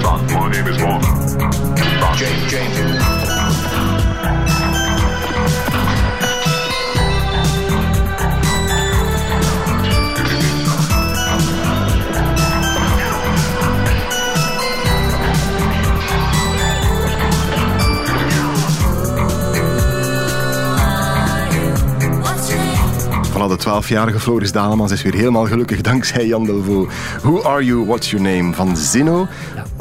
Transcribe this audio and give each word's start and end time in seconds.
Is. 0.00 0.32
My 0.32 0.48
name 0.48 0.66
is. 0.68 0.80
Ron. 0.82 1.00
James, 2.16 2.50
James. 2.50 3.20
Voilà, 23.32 23.48
de 23.48 23.58
12-jarige 23.58 24.20
Floris 24.20 24.52
Dalemans 24.52 24.92
is 24.92 25.02
weer 25.02 25.14
helemaal 25.14 25.46
gelukkig 25.46 25.80
dankzij 25.80 26.26
Jan 26.26 26.44
Delvaux. 26.44 26.92
Who 27.22 27.42
Are 27.42 27.64
You, 27.64 27.84
What's 27.84 28.10
Your 28.10 28.30
Name 28.30 28.54
van 28.54 28.76
Zinno. 28.76 29.28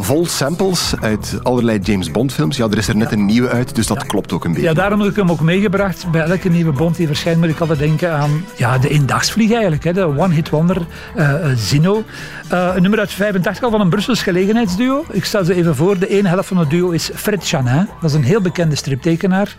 Vol 0.10 0.26
samples 0.26 0.94
uit 1.00 1.40
allerlei 1.44 1.80
James 1.80 2.12
Bond 2.12 2.34
films. 2.34 2.58
Ja, 2.58 2.68
er 2.68 2.78
is 2.78 2.88
er 2.88 2.96
net 2.96 3.12
een 3.12 3.26
nieuwe 3.26 3.50
uit, 3.50 3.76
dus 3.76 3.88
dat 3.88 4.06
klopt 4.06 4.32
ook 4.32 4.46
een 4.46 4.52
beetje. 4.54 4.68
Ja, 4.68 4.74
daarom 4.74 5.00
heb 5.00 5.10
ik 5.10 5.16
hem 5.16 5.32
ook 5.32 5.42
meegebracht. 5.42 6.12
Bij 6.12 6.22
elke 6.22 6.50
nieuwe 6.50 6.72
Bond 6.72 6.96
die 6.96 7.08
verschijnt 7.08 7.40
moet 7.40 7.50
ik 7.50 7.60
altijd 7.60 7.80
denken 7.80 8.14
aan 8.14 8.46
ja, 8.56 8.78
de 8.78 8.90
eendagsvlieg 8.90 9.52
eigenlijk. 9.52 9.84
Hè, 9.84 9.94
de 9.94 10.06
one-hit 10.06 10.50
wonder 10.50 10.88
eh 11.16 11.52
eh, 11.52 11.58
Zino. 11.58 12.04
Eh, 12.48 12.72
een 12.76 12.82
nummer 12.82 13.00
uit 13.00 13.12
85 13.12 13.64
al 13.64 13.72
van 13.72 13.82
een 13.82 13.90
Brussels 13.90 14.22
gelegenheidsduo. 14.22 15.06
Ik 15.12 15.26
stel 15.26 15.44
ze 15.44 15.54
even 15.54 15.76
voor. 15.76 16.00
De 16.00 16.08
ene 16.08 16.28
helft 16.28 16.48
van 16.48 16.58
het 16.58 16.70
duo 16.70 16.90
is 16.90 17.12
Fred 17.16 17.48
Chanin. 17.48 17.88
Dat 18.02 18.10
is 18.10 18.16
een 18.16 18.24
heel 18.24 18.42
bekende 18.42 18.76
striptekenaar. 18.76 19.56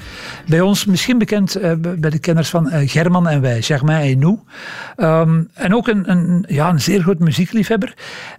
Bij 0.47 0.61
ons 0.61 0.85
misschien 0.85 1.19
bekend 1.19 1.59
bij 1.99 2.11
de 2.11 2.19
kenners 2.19 2.49
van 2.49 2.71
German 2.87 3.29
en 3.29 3.41
wij, 3.41 3.63
Germain 3.63 4.13
en 4.13 4.19
Nou. 4.19 4.39
Ehm, 4.97 5.43
en 5.55 5.75
ook 5.75 5.89
een, 5.89 6.11
een, 6.11 6.45
ja, 6.49 6.69
een 6.69 6.81
zeer 6.81 7.01
groot 7.01 7.19
muziekliefhebber. 7.19 7.95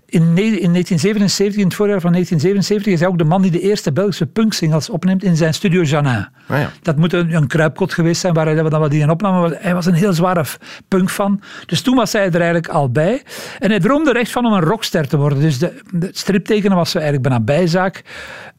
In, 0.06 0.22
in 0.22 0.72
1977, 0.72 1.60
in 1.60 1.66
het 1.66 1.76
voorjaar 1.76 2.01
van 2.02 2.12
1977, 2.12 2.94
is 2.94 3.00
hij 3.00 3.10
ook 3.10 3.18
de 3.18 3.24
man 3.24 3.42
die 3.42 3.52
de 3.52 3.60
eerste 3.60 3.92
Belgische 3.92 4.26
punksingles 4.26 4.90
opneemt 4.90 5.24
in 5.24 5.38
zijn 5.38 5.54
studio 5.54 5.82
Janin. 5.82 6.28
Ah 6.48 6.60
ja. 6.60 6.70
Dat 6.82 6.98
moet 6.98 7.14
een, 7.14 7.34
een 7.34 7.48
kruipkot 7.48 7.94
geweest 7.94 8.22
zijn 8.22 8.34
waar 8.34 8.46
hij 8.46 8.56
dan 8.56 8.80
wat 8.80 8.94
in 8.94 9.10
opname. 9.10 9.40
maar 9.40 9.58
Hij 9.60 9.74
was 9.74 9.86
een 9.86 9.94
heel 9.94 10.14
zware 10.14 10.46
punkfan. 10.88 11.42
Dus 11.66 11.82
toen 11.82 11.96
was 11.96 12.12
hij 12.14 12.26
er 12.26 12.36
eigenlijk 12.36 12.68
al 12.68 12.90
bij. 12.90 13.24
En 13.60 13.70
hij 13.70 13.80
droomde 13.80 14.10
er 14.10 14.16
echt 14.16 14.32
van 14.32 14.46
om 14.46 14.54
een 14.54 14.62
rockster 14.62 15.08
te 15.08 15.18
worden. 15.18 15.40
Dus 15.40 15.60
de, 15.60 15.82
de 15.92 16.10
striptekenen 16.12 16.78
was 16.78 16.94
eigenlijk 16.94 17.24
bijna 17.24 17.40
bijzaak. 17.40 18.04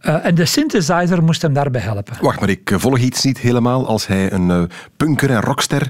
Eh, 0.02 0.26
en 0.26 0.34
de 0.34 0.44
synthesizer 0.44 1.22
moest 1.22 1.42
hem 1.42 1.52
daarbij 1.52 1.80
helpen. 1.80 2.14
Wacht, 2.20 2.40
maar 2.40 2.48
ik 2.48 2.70
eh, 2.70 2.78
volg 2.78 2.98
iets 2.98 3.24
niet 3.24 3.38
helemaal. 3.38 3.86
Als 3.86 4.06
hij 4.06 4.32
een 4.32 4.50
eh, 4.50 4.62
punker 4.96 5.30
en 5.30 5.40
rockster... 5.40 5.88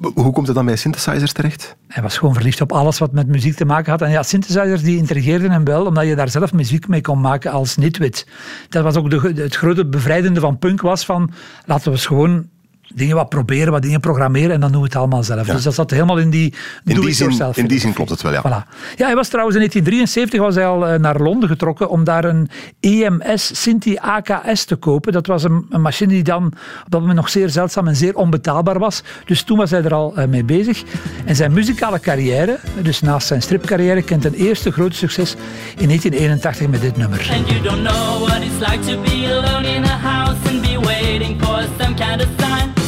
Hoe 0.00 0.32
komt 0.32 0.46
het 0.46 0.56
dan 0.56 0.64
bij 0.64 0.76
synthesizers 0.76 1.32
terecht? 1.32 1.76
Hij 1.88 2.02
was 2.02 2.18
gewoon 2.18 2.34
verliefd 2.34 2.60
op 2.60 2.72
alles 2.72 2.98
wat 2.98 3.12
met 3.12 3.26
muziek 3.26 3.56
te 3.56 3.64
maken 3.64 3.90
had. 3.90 4.02
En 4.02 4.10
ja, 4.10 4.22
synthesizers 4.22 4.82
die 4.82 4.96
intrigeerden 4.96 5.50
hem 5.50 5.64
wel, 5.64 5.86
omdat 5.86 6.06
je 6.06 6.16
daar 6.16 6.28
zelf 6.28 6.52
muziek 6.52 6.88
mee 6.88 7.00
kon 7.00 7.20
maken 7.20 7.50
als 7.50 7.76
nitwit. 7.76 8.26
Dat 8.68 8.82
was 8.82 8.96
ook 8.96 9.10
de, 9.10 9.42
het 9.42 9.56
grote 9.56 9.86
bevrijdende 9.86 10.40
van 10.40 10.58
punk 10.58 10.80
was 10.80 11.04
van, 11.04 11.30
laten 11.64 11.84
we 11.84 11.90
eens 11.90 12.06
gewoon 12.06 12.48
dingen 12.94 13.16
wat 13.16 13.28
proberen, 13.28 13.72
wat 13.72 13.82
dingen 13.82 14.00
programmeren 14.00 14.50
en 14.50 14.60
dan 14.60 14.72
doen 14.72 14.80
we 14.80 14.86
het 14.86 14.96
allemaal 14.96 15.22
zelf. 15.22 15.46
Dus 15.46 15.62
dat 15.62 15.74
zat 15.74 15.90
helemaal 15.90 16.18
in 16.18 16.30
die 16.30 16.54
In 16.84 16.94
do 16.94 17.00
die, 17.00 17.12
zin, 17.12 17.26
yourself 17.26 17.56
in 17.56 17.66
die 17.66 17.80
zin 17.80 17.92
klopt 17.92 18.10
het 18.10 18.22
wel, 18.22 18.32
ja. 18.32 18.40
Voilà. 18.40 18.68
Ja, 18.96 19.06
hij 19.06 19.14
was 19.14 19.28
trouwens 19.28 19.56
in 19.56 19.62
1973 19.62 20.40
was 20.40 20.54
hij 20.54 20.66
al 20.66 20.86
eh, 20.86 20.98
naar 20.98 21.20
Londen 21.20 21.48
getrokken 21.48 21.88
om 21.90 22.04
daar 22.04 22.24
een 22.24 22.48
EMS 22.80 23.62
Synthi 23.62 23.96
AKS 23.96 24.64
te 24.64 24.76
kopen. 24.76 25.12
Dat 25.12 25.26
was 25.26 25.42
een, 25.42 25.66
een 25.70 25.80
machine 25.80 26.12
die 26.12 26.22
dan 26.22 26.46
op 26.84 26.90
dat 26.90 27.00
moment 27.00 27.18
nog 27.18 27.28
zeer 27.28 27.48
zeldzaam 27.48 27.88
en 27.88 27.96
zeer 27.96 28.16
onbetaalbaar 28.16 28.78
was. 28.78 29.02
Dus 29.24 29.42
toen 29.42 29.56
was 29.56 29.70
hij 29.70 29.82
er 29.82 29.94
al 29.94 30.16
eh, 30.16 30.28
mee 30.28 30.44
bezig. 30.44 30.82
En 31.24 31.36
zijn 31.36 31.52
muzikale 31.52 32.00
carrière, 32.00 32.58
dus 32.82 33.00
naast 33.00 33.26
zijn 33.26 33.42
stripcarrière, 33.42 34.02
kent 34.02 34.24
een 34.24 34.34
eerste 34.34 34.70
groot 34.70 34.94
succes 34.94 35.34
in 35.76 35.86
1981 35.86 36.68
met 36.68 36.80
dit 36.80 36.96
nummer. 36.96 37.28
And 37.32 37.48
you 37.48 37.62
don't 37.62 37.82
know 37.82 38.28
what 38.28 38.42
it's 38.42 38.70
like 38.70 38.92
to 38.92 39.00
be 39.00 39.26
alone 39.30 39.68
in 39.68 39.84
a 39.84 39.98
house 39.98 40.48
and 40.48 40.60
be 40.62 40.78
waiting 40.80 41.42
for 41.42 41.64
some 41.78 41.94
kind 41.94 42.22
of 42.22 42.28
sign. 42.38 42.79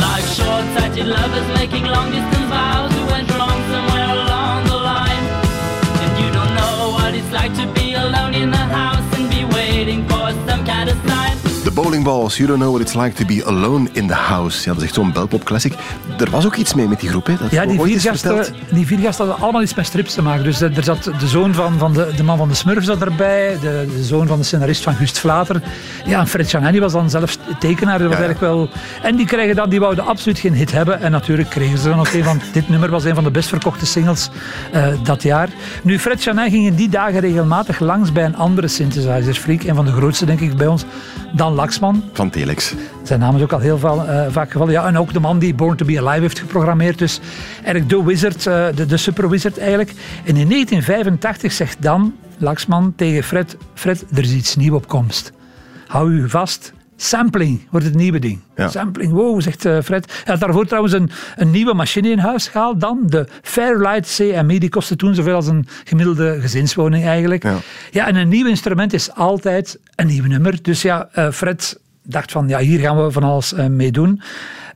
Like 0.00 0.24
short-sighted 0.24 1.06
lovers 1.06 1.48
making 1.58 1.84
long-distance 1.84 2.48
vows 2.50 2.92
who 2.92 3.06
went 3.06 3.30
wrong 3.36 3.75
Balls, 12.06 12.36
You 12.36 12.48
Don't 12.48 12.60
Know 12.60 12.72
What 12.72 12.80
It's 12.80 12.94
Like 12.94 13.14
to 13.14 13.24
Be 13.24 13.44
Alone 13.44 13.88
in 13.92 14.06
the 14.06 14.14
House. 14.14 14.64
Ja, 14.64 14.72
dat 14.72 14.76
is 14.76 14.82
echt 14.82 14.94
zo'n 14.94 15.12
belpop 15.12 15.44
classic. 15.44 15.72
Er 16.18 16.30
was 16.30 16.46
ook 16.46 16.56
iets 16.56 16.74
mee 16.74 16.88
met 16.88 17.00
die 17.00 17.08
groep, 17.08 17.26
hè? 17.26 17.36
Dat 17.36 17.50
Ja, 17.50 17.66
die 17.66 17.80
vier, 17.80 18.00
gasten, 18.00 18.54
die 18.70 18.86
vier 18.86 18.98
gasten 18.98 19.24
hadden 19.26 19.44
allemaal 19.44 19.62
iets 19.62 19.74
met 19.74 19.86
strips 19.86 20.14
te 20.14 20.22
maken. 20.22 20.44
Dus 20.44 20.60
eh, 20.60 20.76
er 20.76 20.84
zat 20.84 21.04
de 21.18 21.26
zoon 21.26 21.54
van, 21.54 21.78
van 21.78 21.92
de, 21.92 22.12
de 22.16 22.22
man 22.22 22.36
van 22.38 22.48
de 22.48 22.54
Smurf 22.54 22.84
zat 22.84 23.02
erbij, 23.02 23.58
de, 23.60 23.86
de 23.96 24.04
zoon 24.04 24.26
van 24.26 24.38
de 24.38 24.44
scenarist 24.44 24.82
van 24.82 24.94
Gust 24.94 25.18
Vlater. 25.18 25.62
Ja, 26.04 26.20
en 26.20 26.26
Fred 26.26 26.48
Chanel 26.48 26.70
die 26.72 26.80
was 26.80 26.92
dan 26.92 27.10
zelf 27.10 27.36
tekenaar. 27.58 27.98
Dat 27.98 28.08
was 28.08 28.18
Ja, 28.18 28.22
ja. 28.22 28.28
eigenlijk 28.28 28.40
wel... 28.40 28.68
En 29.02 29.16
die, 29.16 29.26
krijgen 29.26 29.56
dan, 29.56 29.68
die 29.68 29.80
wouden 29.80 30.06
absoluut 30.06 30.38
geen 30.38 30.54
hit 30.54 30.72
hebben. 30.72 31.00
En 31.00 31.10
natuurlijk 31.10 31.50
kregen 31.50 31.78
ze 31.78 31.88
dan 31.88 31.98
ook 31.98 32.12
een 32.12 32.24
van... 32.24 32.40
Dit 32.52 32.68
nummer 32.68 32.90
was 32.90 33.04
een 33.04 33.14
van 33.14 33.24
de 33.24 33.30
best 33.30 33.48
verkochte 33.48 33.86
singles 33.86 34.28
eh, 34.72 34.88
dat 35.02 35.22
jaar. 35.22 35.48
Nu, 35.82 35.98
Fred 35.98 36.22
Chanel 36.22 36.48
ging 36.48 36.66
in 36.66 36.74
die 36.74 36.88
dagen 36.88 37.20
regelmatig 37.20 37.80
langs 37.80 38.12
bij 38.12 38.24
een 38.24 38.36
andere 38.36 38.68
synthesizer-freak. 38.68 39.62
Een 39.62 39.74
van 39.74 39.84
de 39.84 39.92
grootste, 39.92 40.26
denk 40.26 40.40
ik, 40.40 40.56
bij 40.56 40.66
ons. 40.66 40.84
Dan 41.32 41.52
Laxman. 41.52 41.95
Van 42.12 42.30
Telex. 42.30 42.74
Zijn 43.02 43.20
naam 43.20 43.36
is 43.36 43.42
ook 43.42 43.52
al 43.52 43.58
heel 43.58 43.78
veel, 43.78 44.06
eh, 44.06 44.26
vaak 44.30 44.50
gevallen. 44.50 44.72
Ja, 44.72 44.86
en 44.86 44.98
ook 44.98 45.12
de 45.12 45.20
man 45.20 45.38
die 45.38 45.54
Born 45.54 45.76
to 45.76 45.84
be 45.84 46.00
Alive 46.00 46.20
heeft 46.20 46.38
geprogrammeerd. 46.38 46.98
Dus 46.98 47.20
eigenlijk 47.54 47.88
de 47.88 48.04
wizard, 48.04 48.46
eh, 48.46 48.66
de, 48.74 48.86
de 48.86 48.96
super 48.96 49.28
wizard 49.28 49.58
eigenlijk. 49.58 49.90
En 50.24 50.36
in 50.36 50.48
1985 50.48 51.52
zegt 51.52 51.82
dan 51.82 52.14
Laxman 52.38 52.92
tegen 52.96 53.22
Fred... 53.22 53.56
Fred, 53.74 54.04
er 54.14 54.22
is 54.22 54.32
iets 54.32 54.56
nieuws 54.56 54.76
op 54.76 54.88
komst. 54.88 55.32
Hou 55.86 56.10
u 56.10 56.28
vast. 56.28 56.72
Sampling 56.96 57.66
wordt 57.70 57.86
het 57.86 57.94
nieuwe 57.94 58.18
ding. 58.18 58.40
Ja. 58.56 58.68
Sampling, 58.68 59.12
wow, 59.12 59.40
zegt 59.40 59.64
eh, 59.64 59.78
Fred. 59.84 60.12
Hij 60.12 60.22
had 60.24 60.40
daarvoor 60.40 60.66
trouwens 60.66 60.94
een, 60.94 61.10
een 61.36 61.50
nieuwe 61.50 61.74
machine 61.74 62.10
in 62.10 62.18
huis 62.18 62.48
gehaald. 62.48 62.80
Dan 62.80 63.02
de 63.06 63.26
Fairlight 63.42 64.14
CMI. 64.16 64.58
Die 64.58 64.68
kostte 64.68 64.96
toen 64.96 65.14
zoveel 65.14 65.34
als 65.34 65.46
een 65.46 65.66
gemiddelde 65.84 66.40
gezinswoning 66.40 67.04
eigenlijk. 67.04 67.42
Ja. 67.42 67.56
Ja, 67.90 68.06
en 68.06 68.16
een 68.16 68.28
nieuw 68.28 68.46
instrument 68.46 68.92
is 68.92 69.12
altijd 69.12 69.78
een 69.94 70.06
nieuw 70.06 70.24
nummer. 70.24 70.62
Dus 70.62 70.82
ja, 70.82 71.08
Fred 71.32 71.78
dacht 72.06 72.32
van, 72.32 72.48
ja, 72.48 72.58
hier 72.58 72.80
gaan 72.80 73.04
we 73.04 73.10
van 73.10 73.22
alles 73.22 73.52
eh, 73.52 73.66
mee 73.66 73.90
doen. 73.92 74.20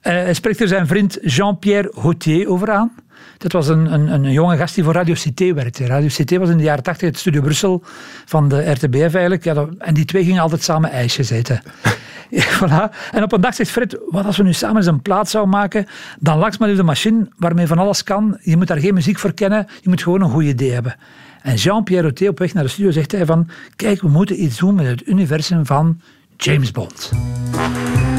Eh, 0.01 0.13
hij 0.13 0.35
spreekt 0.35 0.61
er 0.61 0.69
zijn 0.69 0.87
vriend 0.87 1.19
Jean-Pierre 1.23 1.93
Gauthier 1.95 2.49
over 2.49 2.71
aan. 2.71 2.93
Dat 3.39 3.53
was 3.53 3.69
een, 3.69 3.93
een, 3.93 4.09
een 4.13 4.33
jonge 4.33 4.57
gast 4.57 4.75
die 4.75 4.85
voor 4.85 4.93
Radio 4.93 5.15
Cité 5.15 5.55
werkte. 5.55 5.87
Radio 5.87 6.09
Cité 6.09 6.39
was 6.39 6.49
in 6.49 6.57
de 6.57 6.63
jaren 6.63 6.83
80 6.83 7.09
het 7.09 7.19
Studio 7.19 7.41
Brussel 7.41 7.83
van 8.25 8.49
de 8.49 8.71
RTBF 8.71 8.95
eigenlijk. 9.15 9.45
Ja, 9.45 9.55
dat- 9.55 9.71
en 9.79 9.95
die 9.95 10.05
twee 10.05 10.25
gingen 10.25 10.43
altijd 10.43 10.63
samen 10.63 10.91
ijsjes 10.91 11.31
eten. 11.31 11.63
Ja, 12.33 12.43
voilà. 12.45 12.97
En 13.13 13.23
op 13.23 13.33
een 13.33 13.41
dag 13.41 13.55
zegt 13.55 13.71
Fred, 13.71 13.99
wat 14.07 14.25
als 14.25 14.37
we 14.37 14.43
nu 14.43 14.53
samen 14.53 14.77
eens 14.77 14.87
een 14.87 15.03
plaat 15.03 15.29
zouden 15.29 15.53
maken, 15.55 15.87
dan 16.19 16.39
langs 16.39 16.59
maar 16.59 16.75
de 16.75 16.83
machine 16.83 17.29
waarmee 17.37 17.67
van 17.67 17.79
alles 17.79 18.03
kan. 18.03 18.39
Je 18.43 18.57
moet 18.57 18.67
daar 18.67 18.79
geen 18.79 18.95
muziek 18.95 19.19
voor 19.19 19.33
kennen, 19.33 19.67
je 19.81 19.89
moet 19.89 20.03
gewoon 20.03 20.23
een 20.23 20.31
goed 20.31 20.43
idee 20.45 20.73
hebben. 20.73 20.97
En 21.43 21.55
Jean-Pierre 21.55 22.05
Gauthier 22.05 22.29
op 22.31 22.39
weg 22.39 22.55
naar 22.55 22.63
de 22.63 22.69
studio 22.69 22.91
zegt 22.91 23.13
hij 23.13 23.27
van, 23.27 23.49
kijk, 23.77 24.01
we 24.01 24.09
moeten 24.09 24.43
iets 24.43 24.59
doen 24.59 24.75
met 24.75 24.87
het 24.87 25.07
universum 25.07 25.66
van 25.66 26.01
James 26.41 26.72
Bond. 26.72 28.09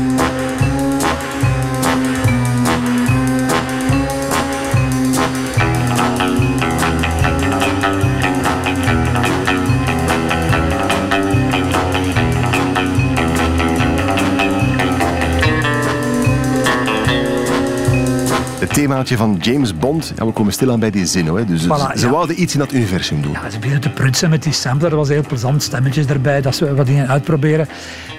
Van 19.08 19.38
James 19.42 19.78
Bond. 19.78 20.14
Ja, 20.18 20.26
we 20.26 20.32
komen 20.32 20.54
stilaan 20.54 20.80
bij 20.80 20.90
die 20.92 21.06
zin, 21.06 21.26
hè. 21.26 21.46
Dus 21.46 21.64
Voilà, 21.64 21.94
ze, 21.96 22.06
ja. 22.06 22.10
wouden 22.10 22.42
iets 22.42 22.54
in 22.54 22.60
dat 22.60 22.72
universum 22.74 23.22
doen. 23.22 23.32
Ja, 23.32 23.50
ze 23.50 23.56
beginnen 23.58 23.82
te 23.82 23.90
prutsen 23.90 24.30
met 24.30 24.44
die 24.44 24.54
sampler. 24.54 24.90
Dat 24.90 25.00
was 25.00 25.10
heel 25.10 25.24
plezant. 25.28 25.64
Stemmetjes 25.64 26.06
erbij, 26.06 26.42
dat 26.42 26.56
ze 26.56 26.76
wat 26.76 26.86
dingen 26.86 27.08
uitproberen. 27.08 27.68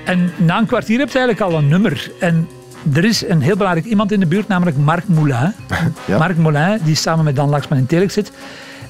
En 0.04 0.32
na 0.36 0.58
een 0.58 0.66
kwartier 0.66 0.98
heb 0.98 1.10
je 1.10 1.18
eigenlijk 1.18 1.52
al 1.52 1.58
een 1.58 1.68
nummer. 1.68 2.10
En 2.20 2.48
er 2.92 3.04
is 3.04 3.28
een 3.28 3.40
heel 3.40 3.56
belangrijk 3.56 3.86
iemand 3.86 4.12
in 4.12 4.20
de 4.20 4.26
buurt, 4.26 4.48
namelijk 4.48 4.76
Marc 4.76 5.08
Moulin. 5.08 5.52
Ja. 6.04 6.18
Marc 6.18 6.36
Moulin, 6.36 6.78
die 6.84 6.94
samen 6.94 7.24
met 7.24 7.36
Dan 7.36 7.48
Laxman 7.48 7.78
in 7.78 7.86
Telex 7.86 8.14
zit. 8.14 8.32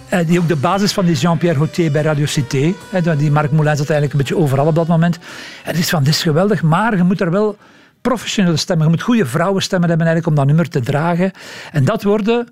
Eh, 0.09 0.27
die 0.27 0.39
ook 0.39 0.49
de 0.49 0.57
basis 0.57 0.93
van 0.93 1.05
die 1.05 1.17
Jean-Pierre 1.17 1.59
Gauthier 1.59 1.93
bij 1.93 2.03
Radio 2.03 2.27
Cité. 2.27 2.75
Die 3.17 3.31
Marc 3.31 3.51
Moulin 3.51 3.77
zat 3.77 3.91
eigenlijk 3.91 4.13
een 4.13 4.19
beetje 4.19 4.37
overal 4.37 4.67
op 4.67 4.75
dat 4.75 4.87
moment. 4.89 5.17
En 5.17 5.71
het 5.71 5.79
is 5.79 5.89
van, 5.89 6.03
dit 6.03 6.15
is 6.15 6.23
geweldig, 6.23 6.63
maar 6.63 6.97
je 6.97 7.03
moet 7.03 7.21
er 7.21 7.31
wel 7.31 7.57
professionele 8.03 8.57
stemmen. 8.57 8.87
Je 8.87 8.93
moet 8.93 9.03
goede 9.03 9.27
vrouwenstemmen 9.27 9.89
hebben 9.89 10.07
eigenlijk 10.07 10.39
om 10.39 10.45
dat 10.45 10.55
nummer 10.55 10.73
te 10.73 10.81
dragen. 10.81 11.31
En 11.73 11.85
dat 11.85 12.03
worden 12.03 12.49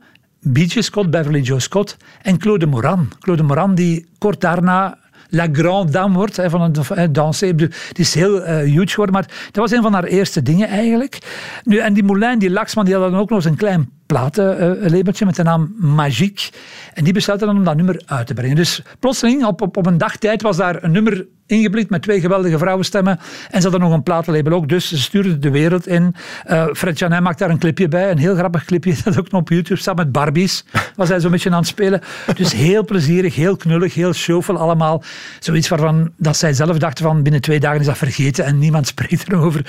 B.J. 0.52 0.80
Scott, 0.80 1.10
Beverly 1.10 1.40
Joe 1.40 1.60
Scott 1.60 1.96
en 2.22 2.38
Claude 2.38 2.66
Moran. 2.66 3.08
Claude 3.18 3.42
Moran 3.42 3.74
die 3.74 4.08
kort 4.18 4.40
daarna 4.40 4.98
La 5.30 5.48
Grande 5.52 5.92
Dame 5.92 6.14
wordt 6.14 6.36
hè, 6.36 6.50
van 6.50 6.74
het 6.94 7.14
dansen. 7.14 7.56
Die 7.56 7.68
is 7.92 8.14
heel 8.14 8.40
uh, 8.40 8.58
huge 8.58 8.88
geworden, 8.88 9.14
maar 9.14 9.26
dat 9.26 9.56
was 9.56 9.70
een 9.70 9.82
van 9.82 9.92
haar 9.92 10.04
eerste 10.04 10.42
dingen 10.42 10.68
eigenlijk. 10.68 11.18
Nu, 11.64 11.78
en 11.78 11.92
die 11.92 12.02
Moulin, 12.02 12.38
die 12.38 12.50
Laxman, 12.50 12.84
die 12.84 12.94
had 12.94 13.10
dan 13.10 13.20
ook 13.20 13.30
nog 13.30 13.44
een 13.44 13.56
klein 13.56 13.90
platenlabeltje 14.06 15.24
met 15.24 15.36
de 15.36 15.42
naam 15.42 15.74
Magique. 15.78 16.50
En 16.94 17.04
die 17.04 17.12
besluiten 17.12 17.48
dan 17.48 17.56
om 17.56 17.64
dat 17.64 17.76
nummer 17.76 18.02
uit 18.06 18.26
te 18.26 18.34
brengen. 18.34 18.56
Dus 18.56 18.82
plotseling, 18.98 19.44
op, 19.44 19.60
op, 19.60 19.76
op 19.76 19.86
een 19.86 19.98
dagtijd, 19.98 20.42
was 20.42 20.56
daar 20.56 20.82
een 20.82 20.92
nummer 20.92 21.26
ingeblikt 21.50 21.90
met 21.90 22.02
twee 22.02 22.20
geweldige 22.20 22.58
vrouwenstemmen. 22.58 23.18
En 23.50 23.62
ze 23.62 23.68
hadden 23.68 23.88
nog 23.88 23.92
een 23.92 24.02
platenlabel 24.02 24.52
ook, 24.52 24.68
dus 24.68 24.88
ze 24.88 24.98
stuurden 24.98 25.40
de 25.40 25.50
wereld 25.50 25.86
in. 25.86 26.14
Uh, 26.50 26.66
Fred 26.72 26.98
Janet 26.98 27.20
maakt 27.20 27.38
daar 27.38 27.50
een 27.50 27.58
clipje 27.58 27.88
bij, 27.88 28.10
een 28.10 28.18
heel 28.18 28.34
grappig 28.34 28.64
clipje 28.64 28.94
dat 29.04 29.18
ook 29.18 29.30
nog 29.30 29.40
op 29.40 29.48
YouTube 29.48 29.80
staat 29.80 29.96
met 29.96 30.12
Barbies. 30.12 30.64
Was 30.96 31.08
hij 31.08 31.20
zo'n 31.20 31.30
beetje 31.30 31.50
aan 31.50 31.56
het 31.56 31.66
spelen. 31.66 32.00
Dus 32.34 32.52
heel 32.52 32.84
plezierig, 32.84 33.34
heel 33.34 33.56
knullig, 33.56 33.94
heel 33.94 34.12
showvol 34.12 34.58
allemaal. 34.58 35.02
Zoiets 35.38 35.68
waarvan 35.68 36.10
dat 36.16 36.36
zij 36.36 36.52
zelf 36.52 36.78
dachten 36.78 37.04
van 37.04 37.22
binnen 37.22 37.40
twee 37.40 37.60
dagen 37.60 37.80
is 37.80 37.86
dat 37.86 37.98
vergeten 37.98 38.44
en 38.44 38.58
niemand 38.58 38.86
spreekt 38.92 39.32
erover. 39.32 39.64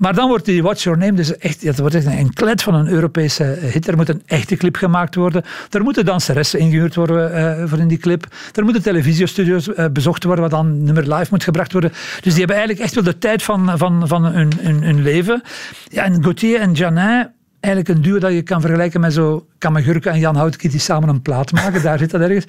Maar 0.00 0.14
dan 0.14 0.28
wordt 0.28 0.44
die 0.44 0.62
What's 0.62 0.82
Your 0.82 0.98
Name 0.98 1.12
dus 1.12 1.36
echt, 1.36 1.64
dat 1.64 1.78
wordt 1.78 1.94
echt 1.94 2.06
een 2.06 2.32
klet 2.32 2.62
van 2.62 2.74
een 2.74 2.88
Europese 2.88 3.42
hit. 3.60 3.88
Er 3.88 3.96
moet 3.96 4.08
een 4.08 4.22
echte 4.26 4.56
clip 4.56 4.76
gemaakt 4.76 5.14
worden. 5.14 5.42
Er 5.70 5.82
moeten 5.82 6.04
danseressen 6.04 6.58
ingehuurd 6.58 6.94
worden 6.94 7.38
uh, 7.38 7.68
voor 7.68 7.78
in 7.78 7.88
die 7.88 7.98
clip. 7.98 8.26
Er 8.54 8.64
moeten 8.64 8.82
televisiestudio's 8.82 9.68
uh, 9.68 9.84
bezocht 9.92 10.24
worden, 10.24 10.42
wat 10.42 10.52
dan 10.52 10.82
nummer 10.82 11.14
live 11.14 11.26
moet 11.30 11.44
gebracht 11.44 11.72
worden. 11.72 11.90
Dus 11.90 12.22
die 12.22 12.38
hebben 12.38 12.56
eigenlijk 12.56 12.84
echt 12.84 12.94
wel 12.94 13.04
de 13.04 13.18
tijd 13.18 13.42
van, 13.42 13.78
van, 13.78 14.08
van 14.08 14.24
hun, 14.24 14.52
hun, 14.60 14.82
hun 14.82 15.02
leven. 15.02 15.42
Ja, 15.88 16.04
en 16.04 16.22
Gauthier 16.22 16.60
en 16.60 16.72
Janin 16.72 17.28
eigenlijk 17.60 17.96
een 17.96 18.02
duo 18.02 18.18
dat 18.18 18.32
je 18.32 18.42
kan 18.42 18.60
vergelijken 18.60 19.00
met 19.00 19.12
zo 19.12 19.46
Kamagurka 19.58 20.10
en 20.10 20.18
Jan 20.18 20.36
Houtke 20.36 20.68
die 20.68 20.80
samen 20.80 21.08
een 21.08 21.22
plaat 21.22 21.52
maken. 21.52 21.82
Daar 21.82 21.98
zit 21.98 22.10
dat 22.10 22.20
ergens. 22.20 22.44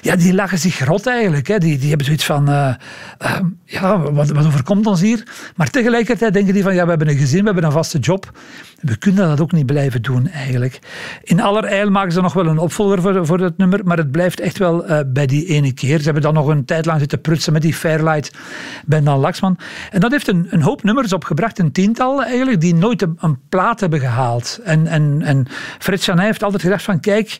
Ja, 0.00 0.16
die 0.16 0.34
lachen 0.34 0.58
zich 0.58 0.84
rot 0.84 1.06
eigenlijk. 1.06 1.46
Hè. 1.46 1.58
Die, 1.58 1.78
die 1.78 1.88
hebben 1.88 2.06
zoiets 2.06 2.24
van, 2.24 2.50
uh, 2.50 2.74
uh, 3.22 3.40
ja, 3.64 4.00
wat, 4.12 4.28
wat 4.28 4.46
overkomt 4.46 4.86
ons 4.86 5.00
hier? 5.00 5.22
Maar 5.56 5.70
tegelijkertijd 5.70 6.32
denken 6.32 6.54
die 6.54 6.62
van, 6.62 6.74
ja, 6.74 6.82
we 6.82 6.88
hebben 6.88 7.08
een 7.08 7.16
gezin, 7.16 7.38
we 7.38 7.44
hebben 7.44 7.64
een 7.64 7.72
vaste 7.72 7.98
job. 7.98 8.38
We 8.80 8.96
kunnen 8.96 9.28
dat 9.28 9.40
ook 9.40 9.52
niet 9.52 9.66
blijven 9.66 10.02
doen 10.02 10.28
eigenlijk. 10.28 10.78
In 11.22 11.40
allerijl 11.40 11.90
maken 11.90 12.12
ze 12.12 12.20
nog 12.20 12.32
wel 12.32 12.46
een 12.46 12.58
opvolger 12.58 13.02
voor, 13.02 13.26
voor 13.26 13.40
het 13.40 13.56
nummer, 13.56 13.80
maar 13.84 13.96
het 13.96 14.10
blijft 14.10 14.40
echt 14.40 14.58
wel 14.58 14.90
uh, 14.90 14.98
bij 15.06 15.26
die 15.26 15.46
ene 15.46 15.72
keer. 15.72 15.98
Ze 15.98 16.04
hebben 16.04 16.22
dan 16.22 16.34
nog 16.34 16.46
een 16.46 16.64
tijd 16.64 16.86
lang 16.86 16.98
zitten 16.98 17.20
prutsen 17.20 17.52
met 17.52 17.62
die 17.62 17.74
Fairlight 17.74 18.30
bij 18.86 19.02
Dan 19.02 19.18
Laxman. 19.18 19.58
En 19.90 20.00
dat 20.00 20.10
heeft 20.10 20.28
een, 20.28 20.46
een 20.50 20.62
hoop 20.62 20.82
nummers 20.82 21.12
opgebracht, 21.12 21.58
een 21.58 21.72
tiental 21.72 22.24
eigenlijk, 22.24 22.60
die 22.60 22.74
nooit 22.74 23.02
een 23.02 23.38
plaat 23.48 23.80
hebben 23.80 24.00
gehaald. 24.00 24.47
En, 24.64 24.86
en, 24.86 25.22
en 25.22 25.46
Fred 25.78 26.02
Chanay 26.02 26.24
heeft 26.24 26.42
altijd 26.42 26.62
gedacht 26.62 26.84
van, 26.84 27.00
kijk, 27.00 27.38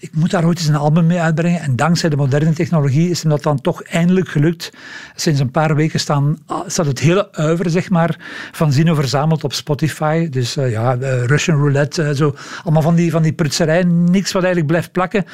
ik 0.00 0.10
moet 0.14 0.30
daar 0.30 0.44
ooit 0.44 0.58
eens 0.58 0.68
een 0.68 0.76
album 0.76 1.06
mee 1.06 1.20
uitbrengen. 1.20 1.60
En 1.60 1.76
dankzij 1.76 2.08
de 2.08 2.16
moderne 2.16 2.52
technologie 2.52 3.10
is 3.10 3.22
hem 3.22 3.30
dat 3.30 3.42
dan 3.42 3.60
toch 3.60 3.82
eindelijk 3.82 4.28
gelukt. 4.28 4.72
Sinds 5.14 5.40
een 5.40 5.50
paar 5.50 5.74
weken 5.74 6.00
staan, 6.00 6.38
staat 6.66 6.86
het 6.86 6.98
hele 6.98 7.32
uiver 7.32 7.70
zeg 7.70 7.90
maar, 7.90 8.16
van 8.52 8.72
Zino 8.72 8.94
verzameld 8.94 9.44
op 9.44 9.52
Spotify. 9.52 10.28
Dus 10.28 10.56
uh, 10.56 10.70
ja, 10.70 10.96
uh, 10.96 11.24
Russian 11.24 11.58
Roulette, 11.58 12.02
uh, 12.02 12.10
zo. 12.10 12.34
allemaal 12.64 12.82
van 12.82 12.94
die, 12.94 13.10
van 13.10 13.22
die 13.22 13.32
prutserij. 13.32 13.82
Niks 13.84 14.32
wat 14.32 14.42
eigenlijk 14.42 14.72
blijft 14.72 14.92
plakken. 14.92 15.24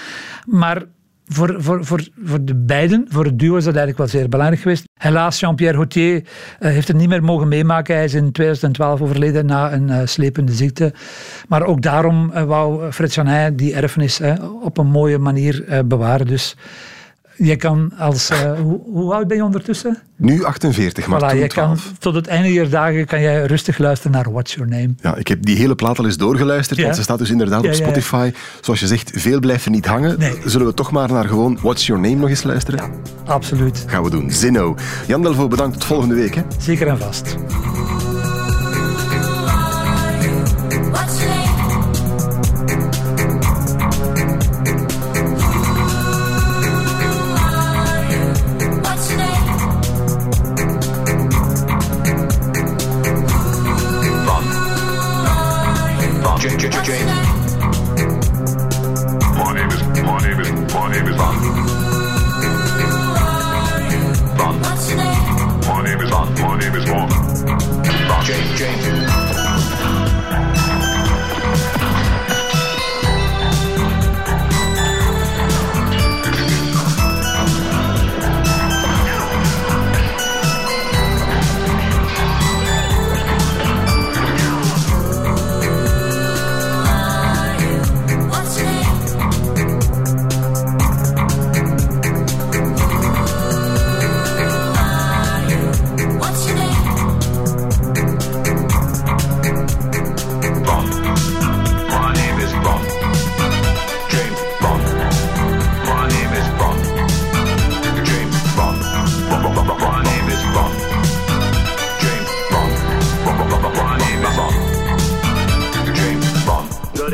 Maar 0.44 0.82
voor, 1.28 1.54
voor, 1.58 1.84
voor, 1.84 2.08
voor 2.24 2.44
de 2.44 2.54
beiden, 2.54 3.06
voor 3.08 3.24
het 3.24 3.38
duo, 3.38 3.56
is 3.56 3.64
dat 3.64 3.76
eigenlijk 3.76 3.98
wel 3.98 4.20
zeer 4.20 4.28
belangrijk 4.28 4.62
geweest. 4.62 4.84
Helaas, 4.94 5.40
Jean-Pierre 5.40 5.76
Gauthier 5.76 6.14
uh, 6.14 6.22
heeft 6.58 6.88
het 6.88 6.96
niet 6.96 7.08
meer 7.08 7.24
mogen 7.24 7.48
meemaken. 7.48 7.94
Hij 7.94 8.04
is 8.04 8.14
in 8.14 8.32
2012 8.32 9.00
overleden 9.02 9.46
na 9.46 9.72
een 9.72 9.88
uh, 9.88 10.00
slepende 10.04 10.52
ziekte. 10.52 10.92
Maar 11.48 11.62
ook 11.62 11.82
daarom 11.82 12.30
uh, 12.34 12.42
wou 12.42 12.92
Fred 12.92 13.14
Janin 13.14 13.56
die 13.56 13.74
erfenis 13.74 14.20
op 14.62 14.78
een 14.78 14.86
mooie 14.86 15.18
manier 15.18 15.84
bewaren. 15.86 16.26
Dus 16.26 16.56
je 17.36 17.56
kan 17.56 17.92
als... 17.98 18.30
Uh, 18.30 18.60
hoe, 18.60 18.80
hoe, 18.84 19.14
oud 19.14 19.28
ben 19.28 19.36
je 19.36 19.44
ondertussen? 19.44 19.98
Nu 20.16 20.44
48, 20.44 21.06
maar 21.06 21.34
voilà, 21.34 21.38
je 21.38 21.46
kan, 21.46 21.78
Tot 21.98 22.14
het 22.14 22.26
einde 22.26 22.52
der 22.52 22.70
dagen 22.70 23.06
kan 23.06 23.20
jij 23.20 23.44
rustig 23.44 23.78
luisteren 23.78 24.12
naar 24.12 24.32
What's 24.32 24.54
Your 24.54 24.70
Name. 24.70 24.94
Ja, 25.00 25.16
ik 25.16 25.28
heb 25.28 25.44
die 25.44 25.56
hele 25.56 25.74
plaat 25.74 25.98
al 25.98 26.04
eens 26.04 26.16
doorgeluisterd, 26.16 26.78
ja. 26.78 26.84
want 26.84 26.96
ze 26.96 27.02
staat 27.02 27.18
dus 27.18 27.30
inderdaad 27.30 27.62
ja, 27.62 27.68
op 27.68 27.74
Spotify. 27.74 28.32
Zoals 28.60 28.80
je 28.80 28.86
zegt, 28.86 29.10
veel 29.14 29.40
blijft 29.40 29.64
er 29.64 29.70
niet 29.70 29.86
hangen. 29.86 30.18
Nee. 30.18 30.38
Zullen 30.44 30.66
we 30.66 30.74
toch 30.74 30.90
maar 30.90 31.12
naar 31.12 31.24
gewoon 31.24 31.58
What's 31.62 31.86
Your 31.86 32.02
Name 32.02 32.14
nog 32.14 32.28
eens 32.28 32.42
luisteren? 32.42 32.80
Ja, 33.24 33.32
absoluut. 33.32 33.84
Gaan 33.86 34.02
we 34.02 34.10
doen. 34.10 34.30
Zinno. 34.30 34.76
Jan 35.06 35.22
Delvo, 35.22 35.48
bedankt. 35.48 35.72
Tot 35.72 35.84
volgende 35.84 36.14
week. 36.14 36.34
Hè? 36.34 36.42
Zeker 36.58 36.86
en 36.86 36.98
vast. 36.98 37.36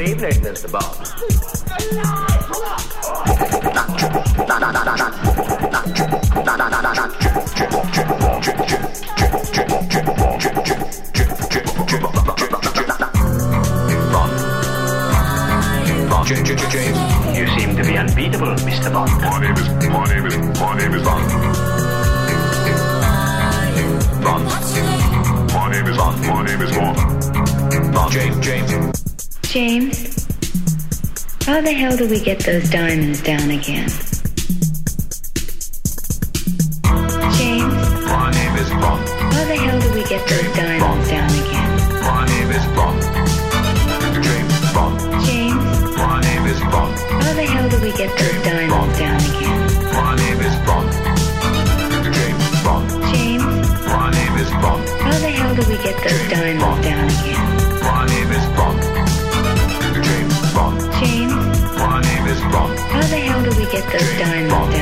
wavelength, 0.03 0.43
Mr. 0.43 0.69
Bond. 0.73 0.99
You 17.37 17.47
seem 17.59 17.77
to 17.77 17.83
be 17.85 17.97
unbeatable, 17.97 18.55
Mr. 18.67 18.93
Bond. 18.93 19.11
My 19.23 19.41
name 19.41 19.55
is, 19.55 19.69
my 19.89 20.05
name 20.07 20.27
is, 20.27 20.37
my 20.61 20.79
name 20.79 20.95
is 20.95 21.03
Bond. 21.03 21.33
Bond. 24.25 24.45
My 25.53 25.71
name 25.71 25.87
is 25.87 25.97
Bond. 25.97 26.21
My 26.27 26.43
name 26.45 26.63
is 26.63 26.71
Bond. 26.77 27.93
Bond. 27.95 28.13
James, 28.13 28.39
James 28.45 29.02
get 32.25 32.39
those 32.41 32.71
diamonds 32.71 33.21
down 33.23 33.51
again. 33.51 33.89
James? 37.37 37.77
My 38.09 38.31
name 38.33 38.57
is 38.57 38.71
Bond. 38.71 39.09
How 39.35 39.45
the 39.45 39.57
hell 39.57 39.81
do 39.81 39.93
we 39.93 40.05
get 40.05 40.27
those 40.27 40.41
James 40.41 40.57
diamonds 40.57 40.83
Bond. 40.83 41.09
down 41.11 41.31
again? 41.31 41.71
My 42.01 42.27
name 42.27 42.51
is 42.51 42.65
Bond. 42.73 43.03
James 44.25 44.73
Bond. 44.73 45.27
James? 45.27 45.97
My 45.99 46.21
name 46.23 46.47
is 46.47 46.61
Bond. 46.73 46.99
How 47.23 47.33
the 47.35 47.43
hell 47.45 47.69
do 47.69 47.77
we 47.83 47.93
get 47.93 48.11
those 48.17 48.33
James 48.33 48.45
diamonds 48.45 48.73
Bond. 48.73 48.99
down 48.99 49.21
again? 49.21 49.61
My 49.93 50.17
name 50.17 50.41
is 50.41 50.57
Bond. 50.65 50.93
James 52.17 52.65
Bond. 52.65 52.89
James? 53.13 53.45
My 53.87 54.11
name 54.13 54.35
is 54.39 54.51
Bond. 54.51 54.89
How 55.05 55.19
the 55.19 55.29
hell 55.29 55.55
do 55.55 55.63
we 55.69 55.77
get 55.77 55.97
those 56.03 56.19
James 56.19 56.31
diamonds 56.31 56.65
Bond. 56.65 56.83
down 56.83 57.05
again? 57.05 57.52
those 63.93 64.19
diamonds. 64.19 64.82